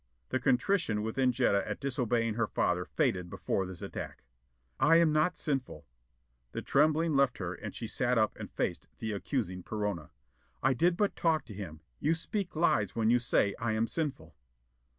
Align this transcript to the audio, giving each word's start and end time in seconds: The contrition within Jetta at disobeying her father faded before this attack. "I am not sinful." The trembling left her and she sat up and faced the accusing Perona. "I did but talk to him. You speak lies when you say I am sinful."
The 0.29 0.39
contrition 0.39 1.03
within 1.03 1.31
Jetta 1.31 1.61
at 1.69 1.79
disobeying 1.79 2.33
her 2.33 2.47
father 2.47 2.85
faded 2.85 3.29
before 3.29 3.67
this 3.67 3.83
attack. 3.83 4.23
"I 4.79 4.95
am 4.95 5.13
not 5.13 5.37
sinful." 5.37 5.85
The 6.53 6.63
trembling 6.63 7.13
left 7.15 7.37
her 7.37 7.53
and 7.53 7.75
she 7.75 7.85
sat 7.85 8.17
up 8.17 8.35
and 8.35 8.51
faced 8.51 8.87
the 8.97 9.11
accusing 9.11 9.61
Perona. 9.61 10.09
"I 10.63 10.73
did 10.73 10.97
but 10.97 11.15
talk 11.15 11.45
to 11.45 11.53
him. 11.53 11.81
You 11.99 12.15
speak 12.15 12.55
lies 12.55 12.95
when 12.95 13.11
you 13.11 13.19
say 13.19 13.53
I 13.59 13.73
am 13.73 13.85
sinful." 13.85 14.33